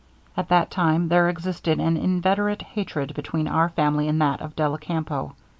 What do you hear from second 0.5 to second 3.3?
time there existed an inveterate hatred